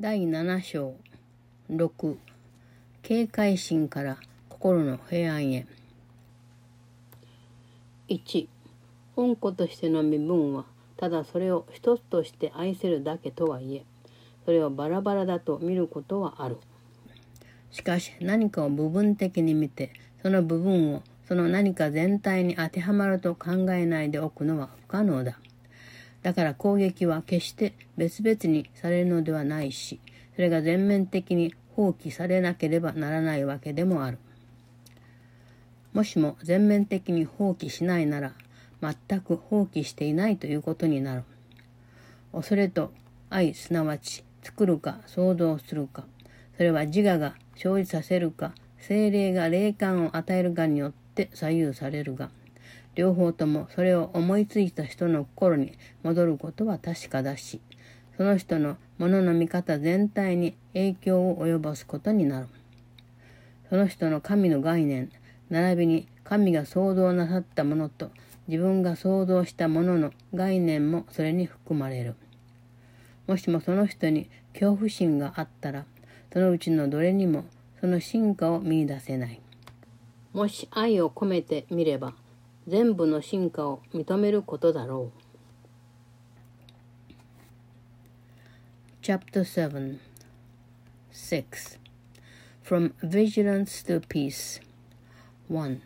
[0.00, 0.94] 第7章
[1.68, 2.16] 6
[3.02, 4.16] 警戒心から
[4.48, 5.66] 心の平安へ。
[8.08, 8.46] 1
[9.16, 10.66] 本子としての身分は
[10.96, 13.82] ただそれを一つとして愛せるだけとはいえ
[14.44, 16.58] それをバラバラだと見ることはある。
[17.72, 19.90] しかし何かを部分的に見て
[20.22, 25.40] その部分をその何か全体に当てはまると考えないでおくのは不可能だ
[26.22, 30.00] だから攻撃は決して別々にされるのではないし、
[30.34, 34.18] それが全面的に放棄されなければならないわけでもある。
[35.92, 38.32] もしも全面的に放棄しないなら、
[38.80, 41.24] 全く放棄していないということになる。
[42.32, 42.92] 恐れと
[43.30, 46.04] 愛すなわち作るか想像するか、
[46.56, 52.30] それは自我が生じさせるか、精霊が霊感を与えるかによって左右されるが、
[52.98, 57.60] 両方ともそれを思いついた人の心に戻ることは確かだし、
[58.16, 62.48] その人のものの見方全体に影響を及ぼすことになる。
[63.70, 65.12] その人の神の概念、
[65.48, 68.10] 並びに神が創造なさったものと
[68.48, 72.16] 自分が創造したものの概念もそれに含まれる。
[73.28, 75.84] もしもその人に恐怖心があったら、
[76.32, 77.44] そのうちのどれにも
[77.80, 79.40] その進化を見いだせない。
[80.32, 82.14] もし愛を込めてみれば、
[82.67, 85.23] 全部の進化を認めることだろう。
[89.01, 89.99] Chapter 7
[91.11, 91.77] 6
[92.63, 94.61] From Vigilance to Peace
[95.49, 95.81] 1.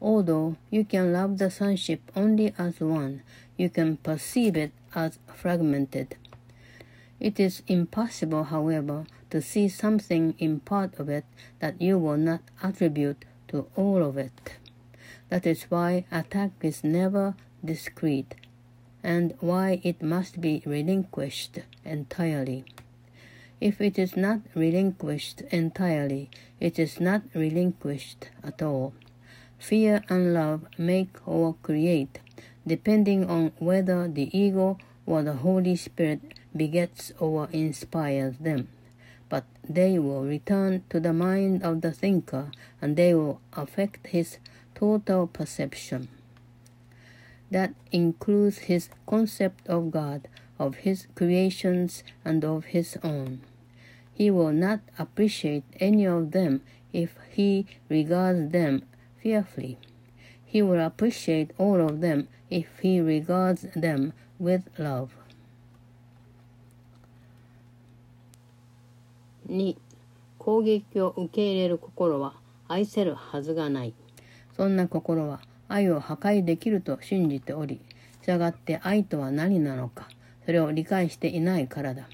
[0.00, 3.22] Although you can love the sonship only as one,
[3.56, 6.16] you can perceive it as fragmented.
[7.18, 11.24] It is impossible, however, to see something in part of it
[11.60, 14.58] that you will not attribute to all of it.
[15.31, 18.35] That is why attack is never discreet,
[19.01, 22.65] and why it must be relinquished entirely.
[23.61, 28.93] If it is not relinquished entirely, it is not relinquished at all.
[29.57, 32.19] Fear and love make or create,
[32.67, 36.19] depending on whether the ego or the Holy Spirit
[36.53, 38.67] begets or inspires them.
[39.29, 44.39] But they will return to the mind of the thinker and they will affect his
[44.80, 46.08] total perception.
[47.50, 50.28] That includes his concept of God,
[50.58, 53.40] of his creations, and of his own.
[54.12, 56.62] He will not appreciate any of them
[56.92, 58.82] if he regards them
[59.22, 59.78] fearfully.
[60.44, 65.10] He will appreciate all of them if he regards them with love.
[69.48, 69.76] 2.
[70.38, 72.34] 攻撃を受け入れる心は
[72.68, 73.94] 愛せるはずがない。
[74.61, 77.81] そんな心は愛を破壊できると信じており、
[78.21, 80.07] 従って愛とは何なのか、
[80.45, 82.07] それを理解していないからだ。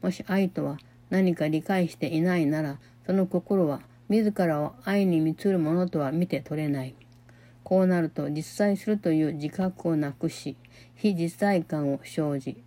[0.00, 0.78] もし愛とは
[1.10, 6.94] 何か理解していないなら、その心は自らを愛に満つるものとは見て取れない。
[7.64, 10.56] こうなると実在するという自覚をなくし、
[10.94, 12.62] 非実在感を生じ、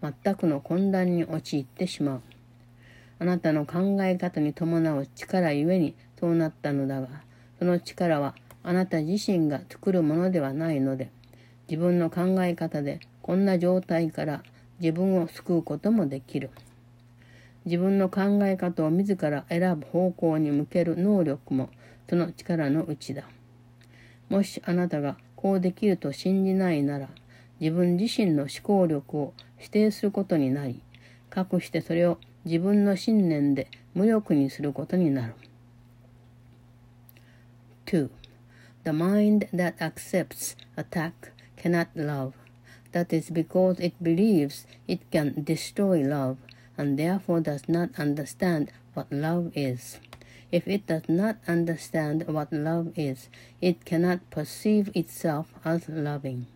[0.00, 2.22] 全くの混乱に陥ってしまう。
[3.18, 7.08] あなたの考え方に伴う力ゆえにそうなったのだが、
[7.58, 8.34] その力は
[8.64, 11.10] あなた自身が作るものではないので、
[11.68, 14.42] 自分の考え方でこんな状態から
[14.80, 16.50] 自分を救うこともできる。
[17.64, 21.70] 自分の考え方を自ら選ぶ方向に向ける能力も
[22.08, 23.24] その力のうちだ。
[24.28, 27.08] もしあなたがこうできると信じないなら、
[27.60, 30.80] 自分自身の思考力を否定することになり、
[31.30, 35.34] かくしてそれを自分の信念で無力にすることになる。
[37.86, 38.10] 2.
[38.84, 42.34] The mind that accepts attack cannot love.
[42.90, 46.38] That is because it believes it can destroy love
[46.76, 50.00] and therefore does not understand what love is.
[50.50, 53.28] If it does not understand what love is,
[53.60, 56.46] it cannot perceive itself as loving.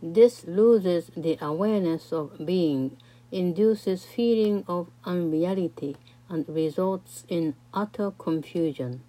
[0.00, 2.96] This loses the awareness of being,
[3.30, 5.96] induces feeling of unreality,
[6.28, 9.02] and results in utter confusion.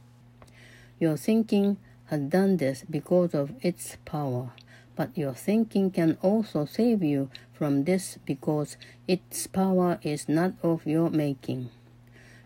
[1.00, 4.51] Your thinking has done this because of its power,
[4.95, 10.86] but your thinking can also save you from this because its power is not of
[10.86, 11.69] your making.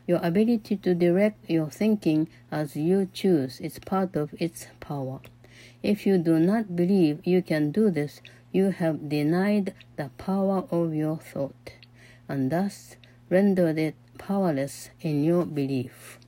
[0.07, 5.19] Your ability to direct your thinking as you choose is part of its power.
[5.83, 8.21] If you do not believe you can do this,
[8.53, 11.73] you have denied the power of your thought,
[12.29, 12.95] and thus
[13.29, 16.19] rendered it powerless in your belief.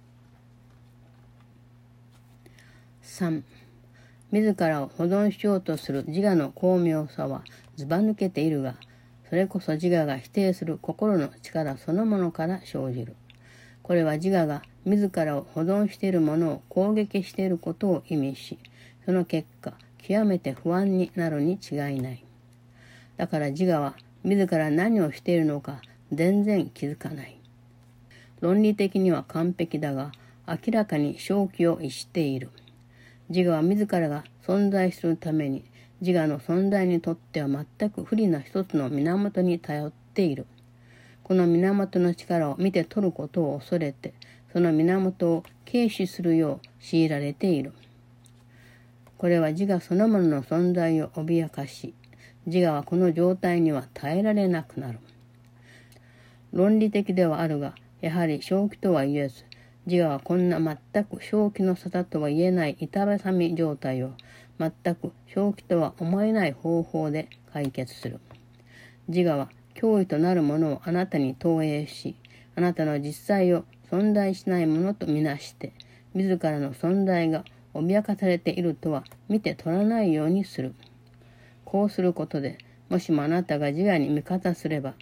[3.20, 3.44] 3
[4.32, 7.44] 自らを保存しようとする自我の巧妙さは
[7.76, 8.76] ずば抜けているが
[9.30, 13.16] それこそ自我が否定する心の力そのものから生じる。
[13.84, 18.58] これは自我が自らを保存しているものを攻撃していることを意味し、
[19.06, 22.26] その結果、極めて不安になるに違いない。
[23.18, 25.82] だから自我は自ら何をしているのか
[26.12, 27.40] 全然気づかない。
[28.42, 30.12] 論理的には完璧だが、
[30.48, 32.50] 明らかに正気を逸している。
[33.30, 35.64] 自我は自らが存在するために、
[36.02, 40.48] 自我の存在にとっては全く不利な一つの源に頼っている。
[41.24, 44.14] この源の力を見て取ることを恐れて、
[44.52, 47.74] その源を軽視するよう強いられている。
[49.20, 51.94] これは自我そのものの存在を脅かし、
[52.48, 54.98] 自我はこの状態には耐えられなくなる。
[56.52, 59.46] 論理的ではあるが、やはり正気とは言えず、
[59.90, 64.12] 自我はこんな全く正気の沙汰とは言えない板挟み状態を
[64.60, 68.20] 全く正気とは思えない方法で解決する。
[69.08, 72.16] 自我は脅威となるものをあなたに投影し、
[72.56, 75.74] あなたの実際を存在しないものとみなして、
[76.14, 77.44] 自らの存在が
[77.74, 80.76] 脅かされているとは見て取らないようにする。
[81.66, 82.60] こうすることで、
[82.90, 84.94] もしもあなたが自我に味方すれば、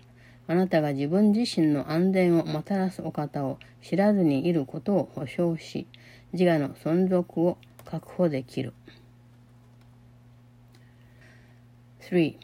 [0.47, 5.87] あなたが自分自身の安全をもたらすお方を知らずにいることを保証し、
[6.31, 8.73] 自我の存続を確保できる。
[12.09, 12.35] 3.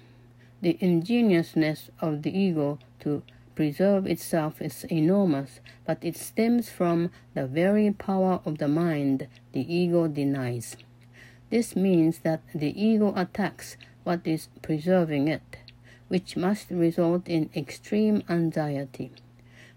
[0.61, 3.21] The ingeniousness of the ego to
[3.55, 9.61] preserve itself is enormous, but it stems from the very power of the mind the
[9.61, 10.75] ego denies.
[11.49, 15.62] This means that the ego attacks what is preserving it,
[16.13, 19.11] which must result in extreme anxiety.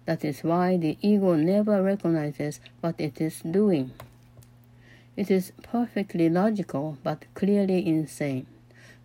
[0.05, 3.93] That is why the ego never recognizes what it is doing.
[5.17, 8.45] It is perfectly logical but clearly insane.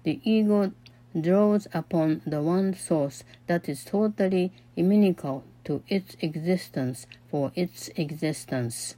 [0.03, 0.73] The ego
[1.17, 8.97] draws upon the one source that is totally inimical to its existence for its existence.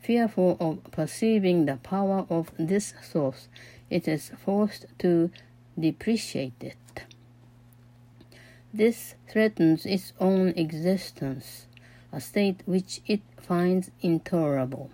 [0.00, 3.48] Fearful of perceiving the power of this source,
[3.90, 5.30] it is forced to
[5.78, 6.76] depreciate it.
[8.74, 11.66] This threatens its own existence,
[12.10, 14.90] a state which it finds intolerable.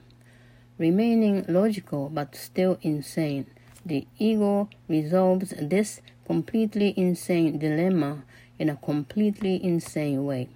[0.78, 3.46] Remaining logical but still insane,
[3.86, 8.24] the ego resolves this completely insane dilemma
[8.58, 10.48] in a completely insane way.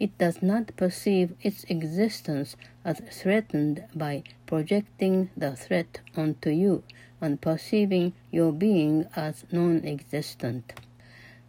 [0.00, 6.82] It does not perceive its existence as threatened by projecting the threat onto you
[7.20, 10.72] and perceiving your being as non existent.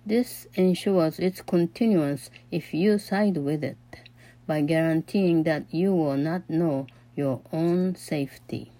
[0.07, 3.77] This ensures its continuance if you side with it
[4.47, 8.71] by guaranteeing that you will not know your own safety.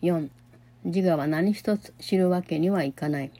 [0.00, 0.28] 4.
[0.84, 3.30] 自我は何一つ知るわけにはいかない。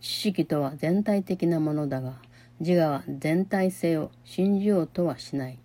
[0.00, 2.14] 知識とは全体的なものだが、
[2.58, 5.58] 自我は全体性を信じようとはしない。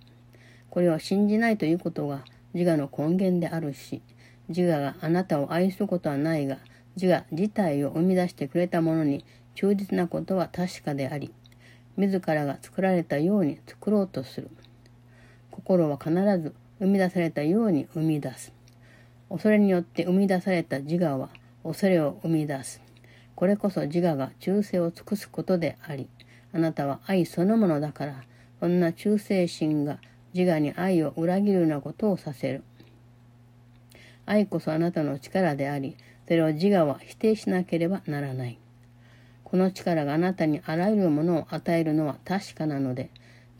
[0.70, 4.04] これを信じないということが自我の根源であるし、
[4.50, 6.60] 自我があなたを愛することはないが、
[6.96, 9.26] 自我自体を生み出してくれたものに
[9.56, 11.34] 忠実なことは確かであり、
[11.98, 14.50] 自らが作られたように作ろうとする。
[15.52, 18.54] 心は必ず生み出されたように生み出す。
[19.30, 21.30] 恐れによって生み出された自我は
[21.64, 22.82] 恐れを生み出す。
[23.36, 26.10] これこそ自我が忠誠を尽くすことであり、
[26.54, 28.24] あなたは愛そのものだから、
[28.60, 30.00] こんな忠誠心が
[30.34, 32.64] 自我に愛を裏切るようなことをさせる。
[34.26, 38.60] 愛こそあなたの力であり、それを自我は否定しなければならない。
[39.44, 43.10] この力があなたにあらゆるものを与えるのは確かなので、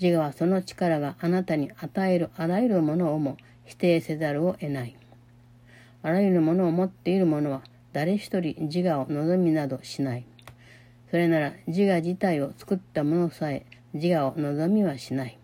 [0.02, 4.98] 自我はその力があなたに与えるあらゆるものをも否定せざるを得ない。
[6.02, 7.62] あらゆるものを持っている者は
[7.94, 10.26] 誰一人自我を望みなどしない。
[11.10, 15.40] それなら自我自体を作ったものさえ自我を望みはしない。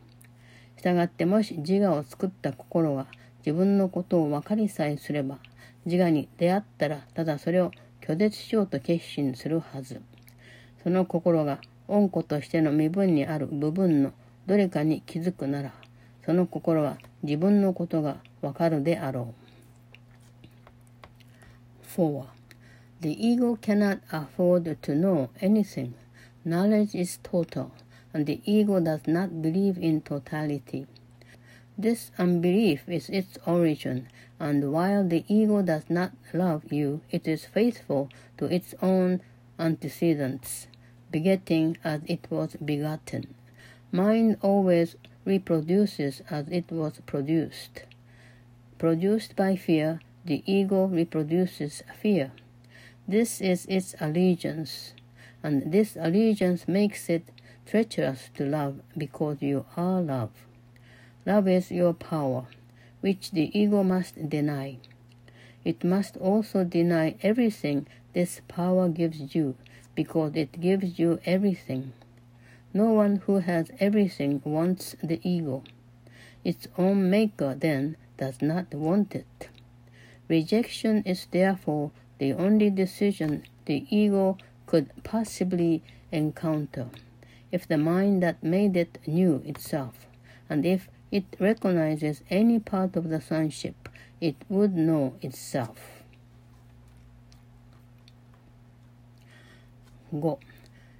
[0.77, 3.05] したがってもし自我を作った心が
[3.45, 5.37] 自分のことを分かりさえすれば、
[5.85, 7.71] 自我に出会ったらただそれを
[8.01, 10.01] 拒絶しようと決心するはず。
[10.83, 14.13] その心が恩子としての身分にある部分の
[14.47, 15.71] どれかに気づくなら、
[16.25, 19.33] その心は自分のことがわかるであろ
[21.97, 21.99] う。
[21.99, 22.25] 4.
[23.01, 25.93] The ego cannot afford to know anything.
[26.45, 27.71] Knowledge is total.
[28.13, 30.85] and the ego does not believe in totality.
[31.77, 34.07] This unbelief is its origin,
[34.39, 39.21] and while the ego does not love you, it is faithful to its own
[39.57, 40.67] antecedents,
[41.11, 43.33] begetting as it was begotten.
[43.91, 47.83] Mind always reproduces as it was produced.
[48.77, 52.31] Produced by fear, the ego reproduces fear.
[53.07, 54.93] This is its allegiance,
[55.41, 57.23] and this allegiance makes it
[57.65, 60.31] treacherous to love because you are love.
[61.25, 62.47] Love is your power,
[63.01, 64.77] which the ego must deny.
[65.63, 69.55] It must also deny everything this power gives you
[69.93, 71.93] because it gives you everything.
[72.73, 75.63] No one who has everything wants the ego.
[76.43, 79.49] Its own maker then does not want it.
[80.27, 86.87] Rejection is therefore the only decision the ego could possibly encounter.
[87.51, 90.07] If the mind that made it knew itself,
[90.49, 93.75] and if it recognizes any part of the sonship,
[94.19, 95.75] it would know itself.
[100.13, 100.37] 5.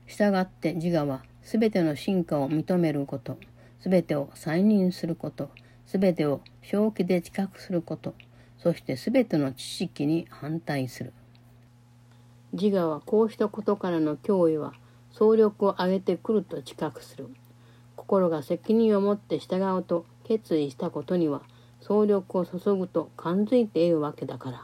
[0.07, 3.37] 従って自我はすべての進化を認めること、
[3.81, 5.49] すべてを再認すること、
[5.85, 8.13] すべてを正気で知覚すること、
[8.57, 11.13] そしてすべての知識に反対する。
[12.53, 14.73] 自我はこうしたことからの脅威は
[15.11, 17.29] 総力を挙げてくると知覚する。
[17.95, 21.41] 心が責任を持って従うと決意したことには
[21.79, 24.63] 総力を注ぐと感づいているわけだから。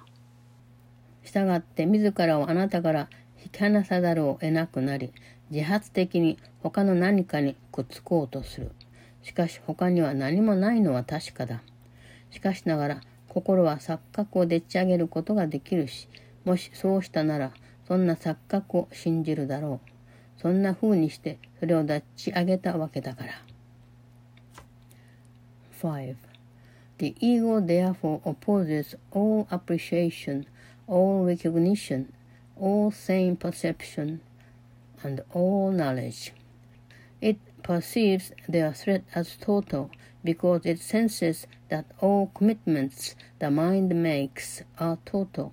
[1.24, 3.10] 従って自らをあなたから
[3.44, 5.12] 引き離さざるを得なくなり、
[5.50, 8.72] 自発的に他の何かにくっつこうとする。
[9.24, 11.62] しかし他には何もないのは確かだ。
[12.32, 16.08] しかしながら心は錯覚をでっち上げることができるし、
[16.46, 17.52] もしそうしたなら、
[17.88, 20.42] そんな錯覚を信じるだろう。
[20.42, 23.33] そんな風にしてそれをでっち上げたわけだから。
[25.81, 26.15] 5.
[26.99, 30.47] The ego therefore opposes all appreciation,
[30.87, 32.13] all recognition,
[32.57, 34.21] all sane perception,
[35.03, 36.33] and all knowledge.
[37.21, 39.91] It perceives their threat as total
[40.23, 45.53] because it senses that all commitments the mind makes are total.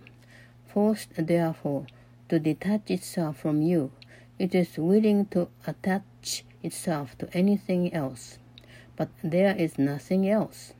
[0.68, 1.88] Forced, therefore,
[2.30, 3.92] to detach itself from you,
[4.39, 8.39] it is willing to attach itself to anything else.
[8.97, 10.75] But there is nothing else.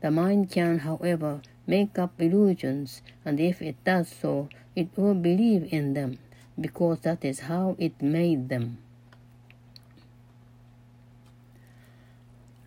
[0.00, 5.68] The mind can, however, make up illusions, and if it does so, it will believe
[5.72, 6.18] in them,
[6.58, 8.78] because that is how it made them.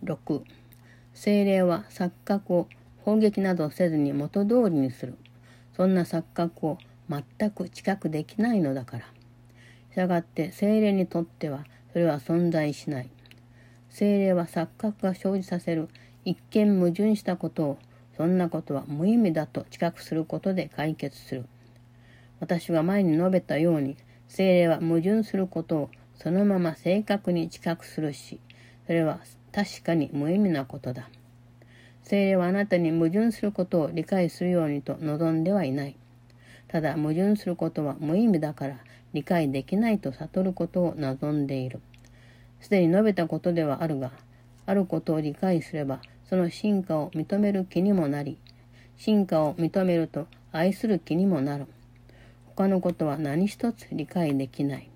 [0.04, 0.44] 6.
[1.14, 2.68] 精霊は錯覚を
[3.04, 5.16] 砲撃などせずに元通りにする。
[5.76, 6.78] そんな錯覚を
[7.08, 9.04] 全く知覚できないのだから。
[9.92, 13.10] したがって精霊にとってはそれは存在しない。
[13.90, 15.90] 精霊は錯覚が生じさせる
[16.24, 17.78] 一見矛盾したことを
[18.16, 21.44] そんなことは無意味だと知覚することで解決する。
[22.40, 28.40] 私が前に述べたように精霊は矛盾することをそのまま正確に知覚するし、
[28.86, 29.20] それは
[29.52, 31.10] 確かに無意味なことだ。
[32.02, 35.96] 精霊はあなたに矛盾することを理解するようにと望んではいない。
[36.68, 38.78] ただ矛盾することは無意味だから
[39.12, 41.80] 理解できないと悟ることを望んでいる。
[42.60, 44.12] すでに述べたことではあるが、
[44.66, 48.38] あることを理解すれば、その進化を認める気にもなり、
[48.96, 51.66] 進化を認めると愛する気にもなる。
[52.54, 54.88] 他のことは何一つ理解できない。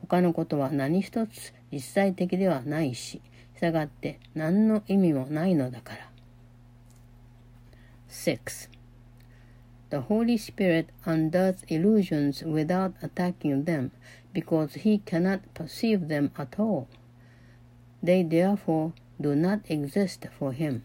[0.00, 3.20] 他のことは何一つ実際的ではないし、
[3.60, 6.10] 従って何の意味もないのだから。
[8.08, 8.79] 6.
[9.90, 13.90] The Holy Spirit undoes illusions without attacking them
[14.32, 16.88] because he cannot perceive them at all.
[18.02, 20.82] They therefore do not exist for him.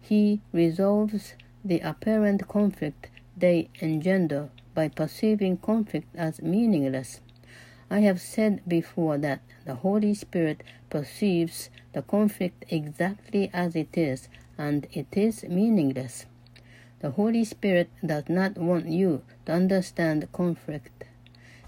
[0.00, 1.34] He resolves
[1.64, 7.20] the apparent conflict they engender by perceiving conflict as meaningless
[7.88, 14.28] I have said before that the Holy Spirit perceives the conflict exactly as it is,
[14.58, 16.26] and it is meaningless.
[17.00, 21.04] The Holy Spirit does not want you to understand conflict.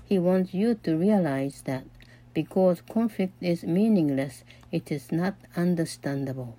[0.04, 1.84] He wants you to realize that
[2.32, 4.42] because conflict is meaningless,
[4.72, 6.56] it is not understandable.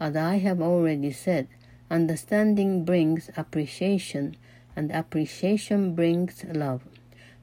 [0.00, 1.46] As I have already said,
[1.90, 4.36] understanding brings appreciation,
[4.74, 6.82] and appreciation brings love.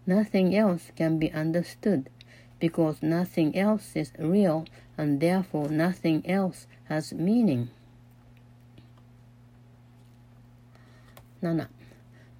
[0.07, 2.09] Nothing else can be understood
[2.59, 4.65] because nothing else is real
[4.97, 7.69] and therefore nothing else has meaning.
[11.41, 11.67] 7.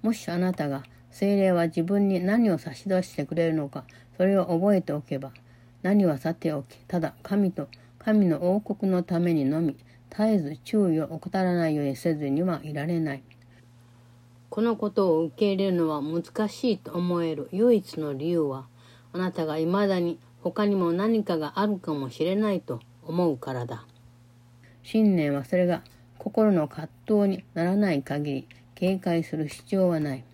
[0.02, 3.84] もしあなたが精霊は自分に何を差し出してくれるのか
[4.16, 5.32] それを覚えておけば
[5.82, 7.68] 何はさておきただ神と
[7.98, 9.76] 神の王国のためにのみ
[10.10, 13.22] 絶えず注意を怠らないようにせずにはいられない。
[14.52, 18.66] このことを受け入れるのは難しいと思える唯一の理由は
[19.14, 23.86] あなたが未だに他にも何かがあるかもしれないと思うからだ
[24.82, 25.82] 信念はそれが
[26.18, 28.48] 心の葛藤にならない限り
[28.82, 30.24] 警戒する必要はない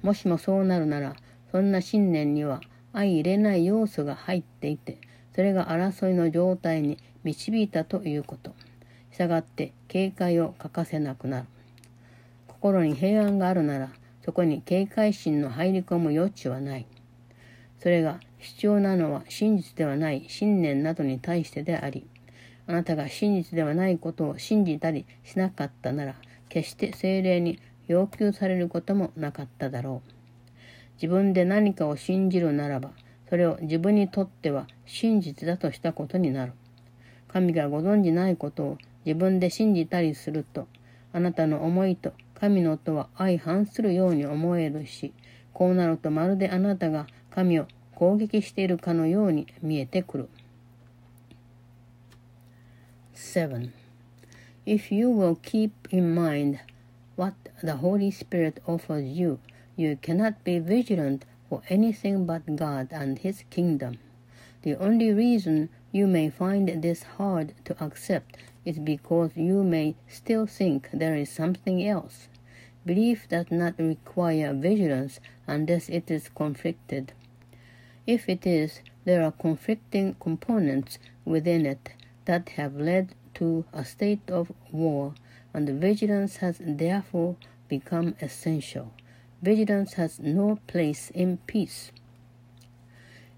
[0.00, 1.14] もしもそうなるなら、
[1.52, 2.62] そんな信念には
[2.94, 4.96] 相入れない要素が入っていて、
[5.34, 8.54] それが争いの状態に導いたということ。
[9.12, 11.46] したがって警戒を欠かせなくなる。
[12.48, 13.90] 心に平安があるなら、
[14.24, 16.86] そこに警戒心の入り込む余地はない。
[17.78, 22.06] それが必要なのは真実ではない信念などに対してであり、
[22.66, 26.14] あなたが真実ではないことを信じたりしなかったなら、
[26.54, 27.58] 決して精霊に
[27.88, 30.10] 要求されることもなかっただろう。
[30.94, 32.92] 自分で何かを信じるならば、
[33.28, 36.52] それを自分にとっては真実だとしたことになる。
[37.26, 40.68] 神がご存じないことを自分で信じたりすると、
[41.12, 45.12] あなたの思いと神のとは相反するように思えるし、
[45.52, 50.28] こうなるとまるであなたが神を攻撃しているかのように見えてくる。
[53.16, 53.83] 7.
[54.66, 56.58] If you will keep in mind
[57.16, 59.38] what the Holy Spirit offers you,
[59.76, 63.98] you cannot be vigilant for anything but God and His kingdom.
[64.62, 70.46] The only reason you may find this hard to accept is because you may still
[70.46, 72.28] think there is something else.
[72.86, 77.12] Belief does not require vigilance unless it is conflicted.
[78.06, 81.90] If it is, there are conflicting components within it
[82.24, 85.14] that have led to a state of war,
[85.52, 87.36] and vigilance has therefore
[87.68, 88.92] become essential.
[89.42, 91.92] Vigilance has no place in peace.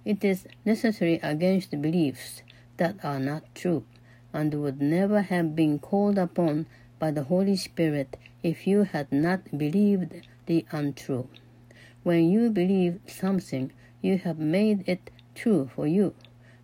[0.04, 2.42] It is necessary against beliefs
[2.76, 3.84] that are not true
[4.32, 6.66] and would never have been called upon
[6.98, 10.14] by the Holy Spirit if you had not believed
[10.46, 11.28] the untrue.
[12.02, 16.14] When you believe something, you have made it true for you.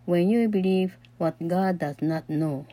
[0.05, 2.65] When you believe what God does not know,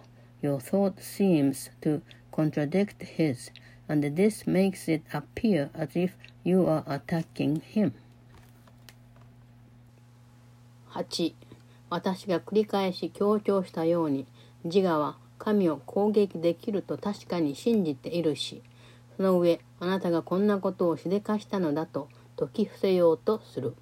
[0.43, 3.51] your thought seems to contradict His,
[3.89, 7.93] and this makes it appear as if you are attacking Him.
[10.95, 11.35] 8.
[11.91, 14.27] 私が繰り返し強調したように
[14.65, 18.63] 自我は神を攻撃できると確かに信じているし
[19.17, 23.75] その上あなたがこんなことをしでかしたのだと解き伏せようとする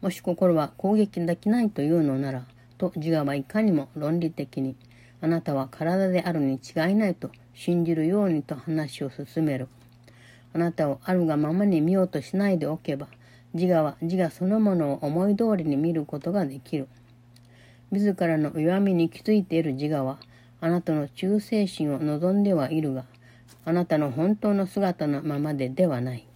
[0.00, 2.44] もし心は攻撃できないというのなら
[2.78, 4.76] と自我はいかにも論理的に
[5.20, 9.68] あなたは体であるに違いないと信じるようにと話を進める
[10.54, 13.08] あなたをあるがままに見ようとしないでおけば
[13.56, 16.88] 自我は自我そのものを思い通りに見ることができる。
[17.90, 20.18] 自らの弱みに気づいている自我は、
[20.60, 23.06] あなたの忠誠心を望んではいるが、
[23.64, 26.26] あなたの本当の姿のままでではない。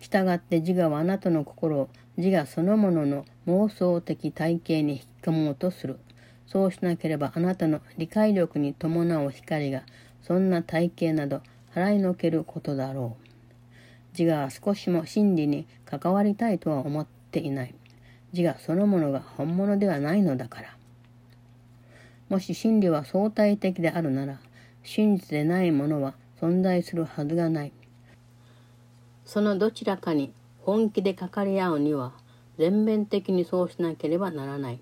[0.00, 5.98] したがって自我はあなたの心を自我そのものの妄想的体系に引き込もうとする。
[6.46, 9.82] そうしなければあなたの理解力に伴う光が
[10.22, 11.42] そんな体系など
[11.74, 13.30] 払いのけることだろう。
[14.18, 17.74] 自我は少しも真理に関わりたいとは思っていない。
[18.32, 20.76] 自我そのものが本物ではないのだから。
[22.28, 24.38] もし真理は相対的であるなら、
[24.84, 27.72] 真実でないものは存在するはずがない。
[29.24, 30.32] そのどちらかに
[30.62, 32.12] 本気でかかり合うには、
[32.60, 34.80] 全面的にそうしなければならない。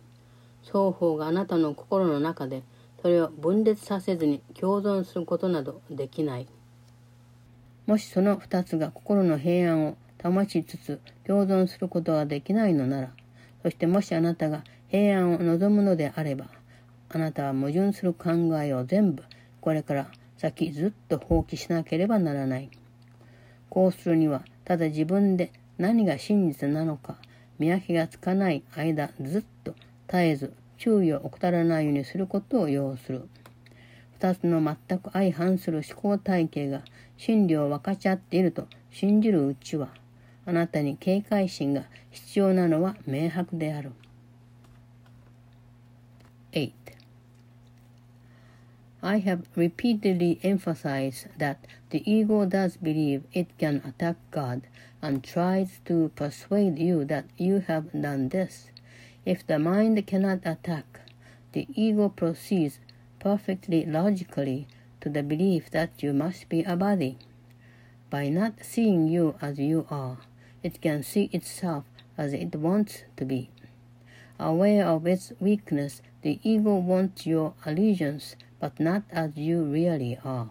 [0.65, 2.65] 双方があなたの心の中で、
[3.01, 6.49] それを分裂させずに共存することなどできない。
[7.87, 13.13] もしその二つが心の平安を保ちつつ共存することができないのなら、
[13.63, 16.47] そしてもしあなたが平安を望むのであれば、
[17.11, 19.23] あなたは矛盾する考えを全部
[19.61, 22.71] これから先ずっと放棄しなければならない。
[23.71, 27.19] こうするには、ただ自分で何が真実なのか
[27.59, 29.75] 見分けがつかない間ずっと
[30.07, 33.29] 絶えず注意を怠らないようにすることを要する。
[34.21, 36.83] 2つの全く相反する思考体系が
[37.17, 39.89] 真理を分かち合っていると信じるうちは、
[40.47, 43.93] あなたに警戒心が必要なのは明白である。
[46.53, 46.98] 8.
[49.03, 54.63] I have repeatedly emphasized that the ego does believe it can attack God
[55.01, 58.71] and tries to persuade you that you have done this.
[59.25, 61.01] If the mind cannot attack,
[61.53, 62.81] the ego proceeds
[63.21, 64.67] perfectly logically
[65.01, 67.19] to the belief that you must be a body.
[68.11, 70.19] By not seeing you as you are,
[70.63, 71.85] it can see itself
[72.17, 73.51] as it wants to be.
[74.41, 80.51] Aware of its weakness, the ego wants your allegiance, but not as you really are.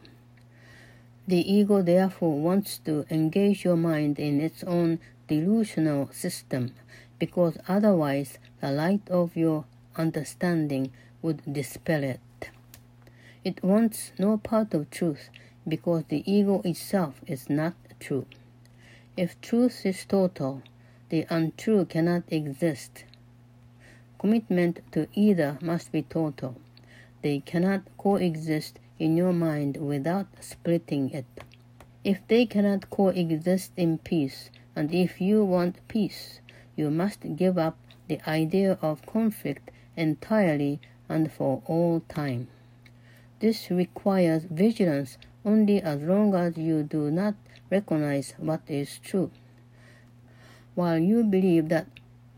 [1.28, 6.74] The ego therefore wants to engage your mind in its own delusional system,
[7.20, 9.66] because otherwise the light of your
[9.98, 10.92] understanding
[11.22, 12.20] would dispel it.
[13.44, 15.30] It wants no part of truth
[15.68, 18.26] because the ego itself is not true.
[19.18, 20.62] If truth is total,
[21.10, 23.04] the untrue cannot exist.
[24.20, 26.56] Commitment to either must be total.
[27.28, 31.26] They cannot coexist in your mind without splitting it.
[32.02, 36.40] If they cannot coexist in peace, and if you want peace,
[36.78, 42.48] you must give up the idea of conflict entirely and for all time.
[43.42, 47.36] This requires vigilance only as long as you do not
[47.70, 49.32] recognize what is true.
[50.76, 51.88] While you believe that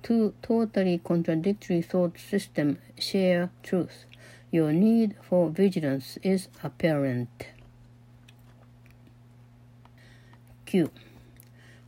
[0.02, 4.06] two totally contradictory thought systems share truth,
[4.52, 7.28] your need for vigilance is apparent.
[10.66, 10.90] 9.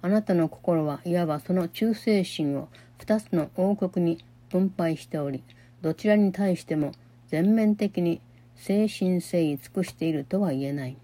[0.04, 2.69] あなたの心はいわばその忠誠心を
[3.00, 5.43] 2つの王国に分配しており、
[5.82, 6.91] どちらに対しても
[7.28, 8.21] 全面的に
[8.67, 10.97] 誠心誠意尽くしているとは言えない。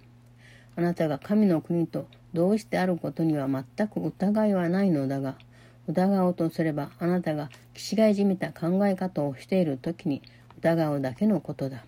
[0.76, 5.36] あなたが神の国と同一であることには全く疑いはないのだが、
[5.88, 10.22] 疑おうとすればあなたが気違いじみた考え方をしている時に
[10.58, 11.86] 疑うだけのことだ。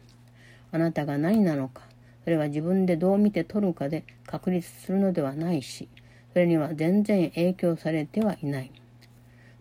[0.71, 1.83] あなたが何なのか、
[2.23, 5.89] それは自分でどう見て取るかで確立するのではないし、
[6.33, 8.71] それには全然影響されてはいない。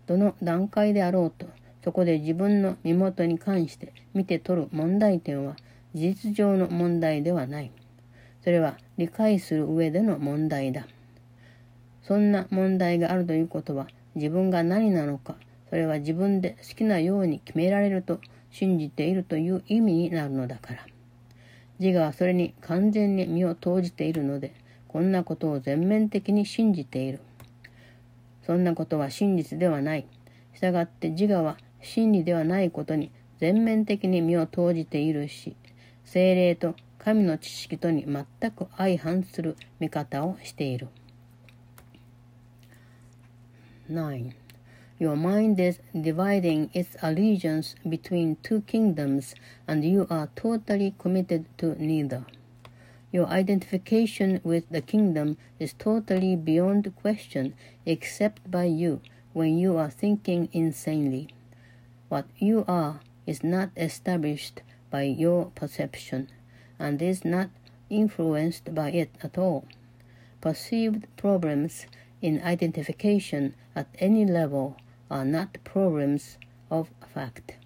[0.07, 1.47] どの段階であろうと、
[1.83, 5.57] そこで自分の身元に関して見て取る問題点は
[5.95, 7.71] 事実上の問題ではない。
[8.45, 10.87] それは理解する上での問題だ。
[12.03, 15.37] そんな問題があるということは自分が何なのか、
[15.71, 18.21] それは自分で好きなように決められると
[18.59, 20.87] 信じているという意味になるのだから。
[21.79, 24.53] 自我はそれに完全に身を投じているので、
[24.89, 27.21] こんなことを全面的に信じている。
[28.43, 30.07] そんなことは真実ではない。
[30.55, 35.55] したがって自我は真理ではないことに全面的に身を投じているし、
[36.05, 40.89] 精霊と神の知識とに全く相反する見方をしている。
[43.89, 44.48] 9.
[45.01, 49.37] Your mind is dividing its allegiance between two kingdoms,
[49.69, 52.27] and you are totally committed to neither.
[53.13, 57.55] Your identification with the kingdom is totally beyond question
[57.87, 59.01] except by you
[59.33, 61.29] when you are thinking insanely.
[62.09, 66.29] What you are is not established by your perception
[66.77, 67.51] and is not
[67.89, 69.65] influenced by it at all.
[70.41, 71.87] Perceived problems
[72.21, 74.77] in identification at any level
[75.11, 76.39] are not problems
[76.71, 77.57] of fact.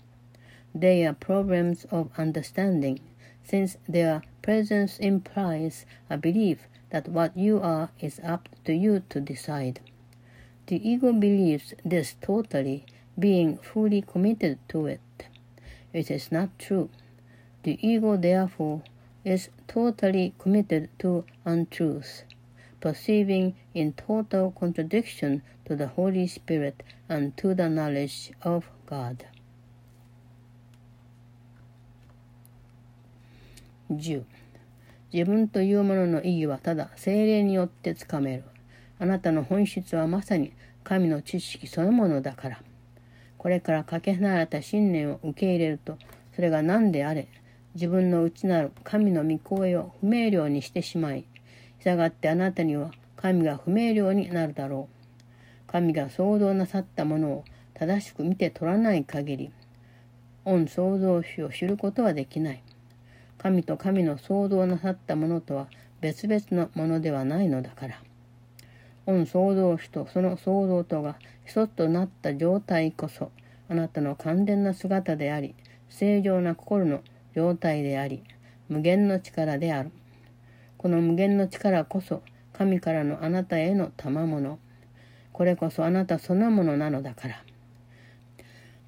[0.74, 3.00] They are problems of understanding,
[3.44, 9.20] since their presence implies a belief that what you are is up to you to
[9.20, 9.80] decide.
[10.66, 12.86] The ego believes this totally,
[13.18, 15.00] being fully committed to it.
[15.92, 16.88] It is not true.
[17.64, 18.82] The ego, therefore,
[19.24, 22.24] is totally committed to untruth,
[22.80, 25.42] perceiving in total contradiction
[25.72, 29.24] to the Holy Spirit and to the knowledge of God.
[33.88, 34.24] 10.
[35.12, 38.44] 自分というものの意義はただ精霊によってつかめる。
[38.98, 40.52] あなたの本質はまさに
[40.84, 42.60] 神の知識そのものだから。
[43.38, 45.98] これからかけ離れた信念を受け入れると、
[46.36, 47.28] それが何であれ、
[47.74, 51.24] 自分の内なる神の御声を不明瞭にしてしまい、
[51.80, 55.01] 従ってあなたには神が不明瞭になるだろう。
[55.72, 59.52] 神が創造なさったものを正しく見て取らない限り、
[60.44, 62.62] 御創造主を知ることはできない。
[63.38, 65.68] 神と神の創造なさったものとは
[66.02, 68.02] 別々のものではないのだから。
[69.06, 73.32] 御創造主とその創造とが一つとなった状態こそ
[73.68, 75.54] あなたの完全な姿であり
[75.88, 77.00] 正常な心の
[77.34, 78.22] 状態であり
[78.68, 79.90] 無限の力である
[80.78, 84.58] この無限の力こそ神からのあなたへの賜物
[85.32, 87.42] これこそあなたそのものなのだから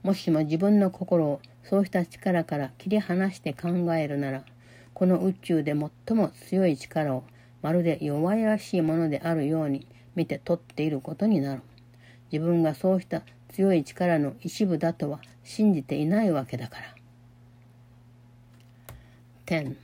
[0.02, 4.44] もしも自分の心をそうした力から切り離して考えるなら
[4.92, 5.74] この宇宙で
[6.06, 7.24] 最も強い力を
[7.62, 11.62] まるで弱々しいものであるように見て取っていることになる。
[12.30, 16.94] 自分がそうした強い力の一部だとは信じていないわけだから。
[19.46, 19.76] 10.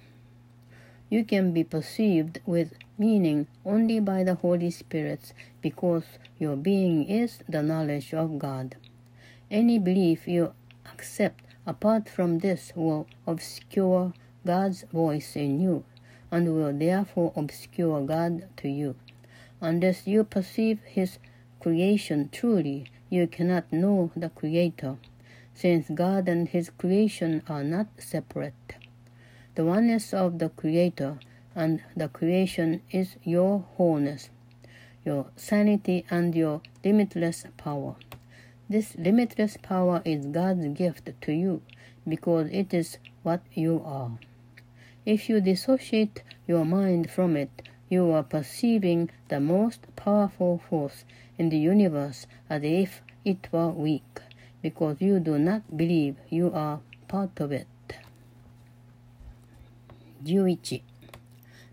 [1.10, 2.70] You can be perceived with
[3.00, 5.32] meaning only by the Holy Spirit
[5.62, 6.04] because
[6.38, 8.76] your being is the knowledge of God.
[9.50, 10.52] Any belief you
[10.92, 14.12] accept apart from this will obscure
[14.46, 15.84] God's voice in you
[16.30, 18.96] and will therefore obscure God to you.
[19.62, 21.18] Unless you perceive His
[21.58, 24.98] creation truly, you cannot know the Creator,
[25.54, 28.74] since God and His creation are not separate.
[29.54, 31.18] The oneness of the Creator
[31.54, 34.30] and the creation is your wholeness.
[35.04, 37.96] your sanity and your limitless power.
[38.68, 41.62] This limitless power is God's gift to you
[42.06, 44.12] because it is what you are.
[45.06, 47.50] If you dissociate your mind from it,
[47.88, 51.04] you are perceiving the most powerful force
[51.38, 54.20] in the universe as if it were weak,
[54.62, 57.66] because you do not believe you are part of it.
[60.24, 60.80] 11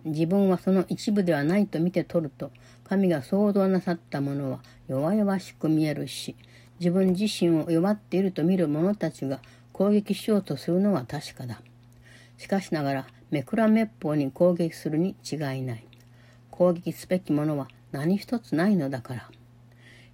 [0.07, 2.51] 自分はその一部ではないと見て取ると、
[2.87, 6.35] 神が創造なさったものは弱々しく見えるし、
[6.79, 9.39] 自分自身を弱っていると見る者たちが
[9.73, 11.61] 攻撃しようとするのは確かだ。
[12.37, 15.83] しかしながら、めくらめっぽうに攻撃するに違いない。
[16.51, 19.29] 攻撃すべきものは何一つないのだから。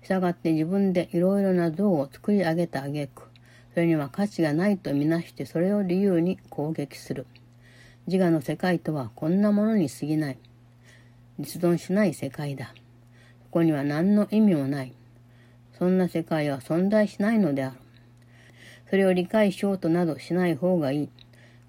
[0.01, 3.23] したがって自分でいろいろな像を作り上げた挙句、
[3.73, 7.25] それには価値がないとみなしてそれを理由に攻撃する。
[8.05, 10.37] 自我の世界とはこんなものに過ぎない。
[11.39, 12.73] 実存しない世界だ。
[13.45, 14.93] そこには何の意味もない。
[15.77, 17.75] そんな世界は存在しないのである。
[18.89, 21.09] それを理解しようとなどしない方がいい。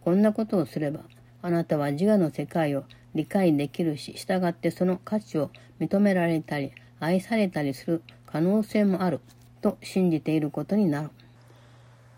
[0.00, 1.00] こんなことをすれば、
[1.40, 9.20] あなたは自我の世界を理解できるし、従ってその価値を認められたり、愛されたりする可能性もある
[9.62, 11.10] と信じていることになる。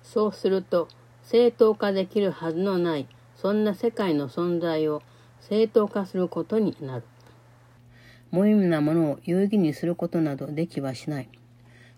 [0.03, 0.89] そうすると、
[1.23, 5.03] 正当化できるはずのない、そんな世界の存在を
[5.41, 7.05] 正当化することになる。
[8.31, 11.29] 無意味なものを有意義にすることなどできはしない。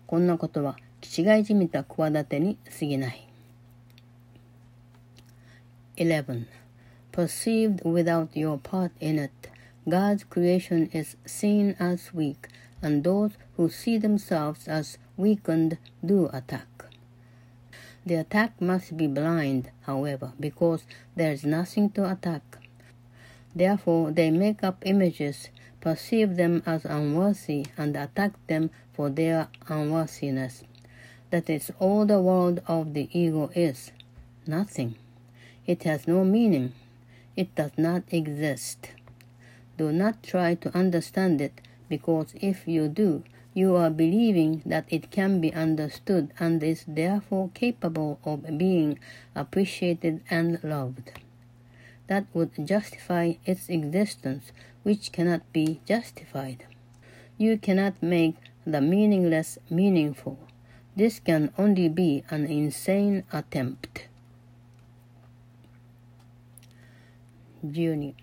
[0.05, 3.27] こんなことは気違いじみた企てに過ぎない。
[5.97, 6.45] 11.
[7.11, 9.31] Perceived without your part in it,
[9.87, 12.47] God's creation is seen as weak,
[12.81, 16.88] and those who see themselves as weakened do attack.
[18.09, 20.81] The attack must be blind, however, because
[21.15, 22.41] there is nothing to attack.
[23.53, 30.63] Therefore, they make up images perceive them as unworthy and attack them for their unworthiness.
[31.29, 33.91] That is all the world of the ego is
[34.47, 34.95] nothing.
[35.67, 36.73] It has no meaning.
[37.35, 38.89] It does not exist.
[39.77, 43.23] Do not try to understand it because if you do,
[43.58, 48.98] you are believing that it can be understood and is therefore capable of being
[49.34, 51.12] appreciated and loved.
[52.08, 56.66] That would justify its existence which cannot be justified.
[57.38, 60.38] You cannot make the meaningless meaningful.
[60.96, 64.08] This can only be an insane attempt.
[67.64, 68.14] 12.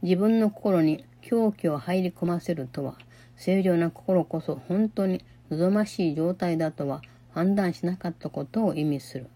[0.00, 2.96] 自分の心に狂気を入り込ませるとは、
[3.43, 7.01] 正常な心こそ本当に望ましい状態だとは
[7.33, 9.27] 判断しなかったことを意味する。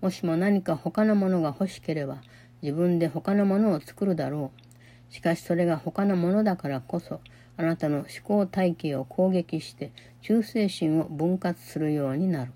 [0.00, 2.22] もしも何か他のものが欲しければ、
[2.62, 4.52] 自分で他のものを作るだろ
[5.10, 5.12] う。
[5.12, 7.20] しかしそれが他のものだからこそ、
[7.56, 9.90] あなたの思考体系を攻撃して
[10.22, 12.52] 忠誠心を分割するようになる。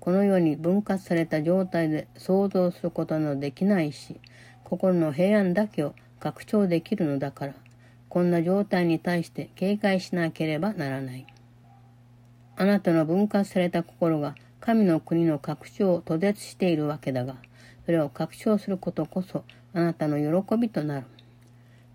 [0.00, 4.18] このように分割された状態で想像することのできないし、
[4.64, 7.54] 心の平安だけを拡張できるのだから、
[8.10, 11.26] こんな状態に対して警戒しなければならない。
[12.56, 17.36] あなたの分割された心が神の国の拡張を途絶しているわけだが、
[17.86, 21.06] それを拡張することこそあなたの喜びとなる。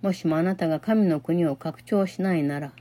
[0.02, 2.72] もしもあなたが神の国を拡張しないなら、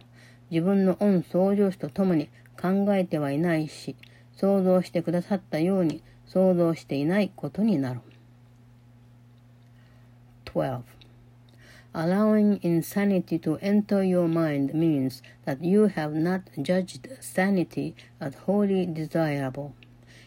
[0.51, 2.29] 自分の恩創造主と共に
[2.61, 3.97] 考えてはいないし、
[4.37, 8.01] 想像してくださったように想像していないことになる。
[10.44, 10.93] 12.
[11.96, 18.85] Allowing insanity to enter your mind means that you have not judged sanity as wholly
[18.85, 19.76] desirable.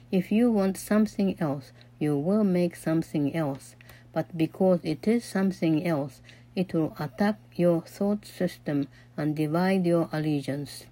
[0.10, 3.76] If you want something else, you will make something else,
[4.14, 6.22] but because it is something else,
[6.56, 10.86] it will attack your thought system and divide your allegiance.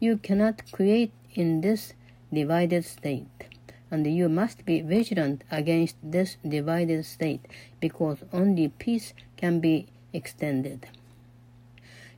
[0.00, 1.92] You cannot create in this
[2.32, 3.44] divided state,
[3.90, 7.44] and you must be vigilant against this divided state
[7.78, 10.87] because only peace can be extended.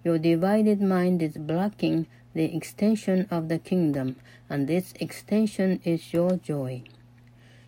[0.03, 4.17] Your divided mind is blocking the extension of the kingdom,
[4.49, 6.83] and its extension is your joy.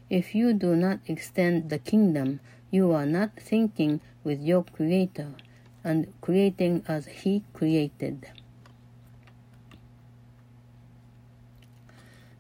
[0.10, 5.34] If you do not extend the kingdom, you are not thinking with your Creator
[5.84, 8.28] and creating as He created.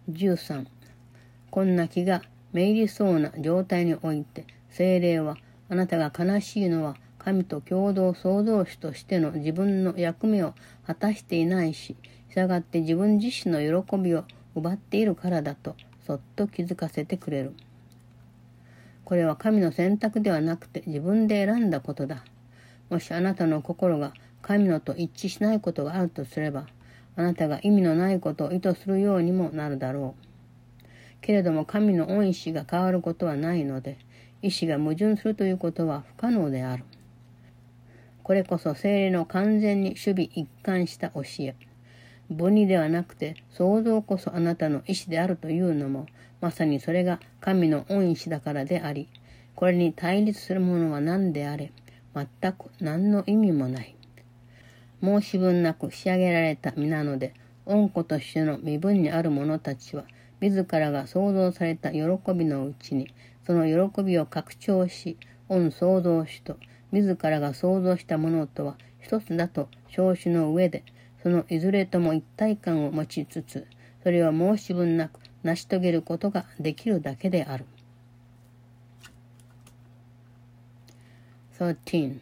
[0.07, 0.67] 13.
[1.49, 2.21] こんな気が
[2.53, 5.37] めいりそうな状態において精霊は
[5.69, 10.54] あなたが悲しいのは 神と共同創造主としての自分の役目を
[10.86, 11.96] 果たしていないし、
[12.28, 17.52] 従って自分自身の喜びを奪っているからだとそっと気づかせてくれる。
[19.04, 22.24] これは神の選択ではなくて自分で選んだことだ。
[22.90, 26.66] もしあなたの心が神のと一致しないことがあるとすれば、
[27.14, 30.86] あなたが意味のないことを意図するようにもなるだろう。
[31.20, 33.98] けれども神の恩意志が変わることはないので、
[34.42, 36.84] 意志が矛盾するということは不可能である。
[38.22, 41.54] これこそ精霊の完全に守備一貫した教え。
[42.30, 46.06] 母にではなくて創造こそあなたの意志であるというのも、
[46.40, 49.08] まさにそれが神の恩意志だからであり、
[49.54, 51.72] これに対立するものは何であれ、
[52.14, 53.96] 全く何の意味もない。
[55.02, 57.34] 申し分なく仕上げられた身なので、
[57.66, 60.04] 恩子としての身分にある者たちは、
[60.40, 62.00] 自らが創造された喜
[62.34, 63.08] びのうちに、
[63.46, 65.16] その喜びを拡張し、
[65.48, 66.56] 恩創造主と、
[66.92, 70.84] 自らが創造したものとは一つだと称しの上で、
[71.22, 73.66] そのいずれとも一体感を持ちつつ、
[74.02, 77.64] それを申し分なく成し遂げることができるだけである。
[81.58, 82.20] 13.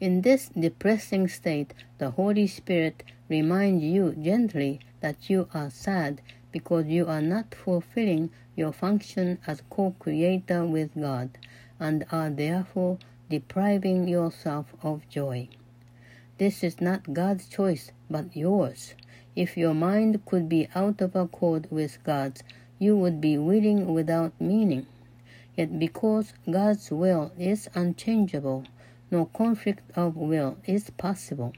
[0.00, 6.20] In this depressing state, the Holy Spirit reminds you gently that you are sad
[6.52, 11.30] because you are not fulfilling your function as co-creator with God
[11.78, 12.98] and are therefore
[13.28, 15.48] depriving yourself of joy.
[16.38, 18.94] This is not God's choice but yours.
[19.36, 22.42] If your mind could be out of accord with God's,
[22.78, 24.86] you would be willing without meaning.
[25.56, 28.64] Yet because God's will is unchangeable,
[29.10, 31.52] no conflict of will is possible.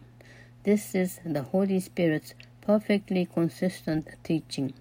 [0.62, 4.72] This is the Holy Spirit's perfectly consistent teaching.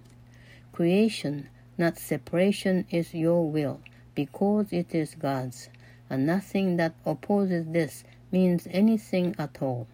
[0.72, 3.82] Creation, not separation, is your will,
[4.16, 5.70] because it is God's,
[6.10, 9.88] and nothing that opposes this means anything at all.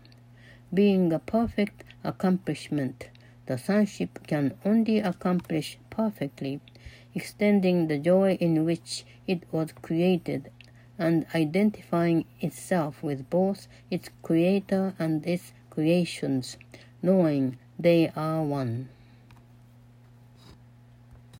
[0.73, 3.09] Being a perfect accomplishment,
[3.45, 6.59] the sonship can only accomplish perfectly
[7.13, 10.51] extending the joy in which it was created
[10.99, 16.57] and identifying itself with both its creator and its creations,
[17.01, 18.89] knowing they are one.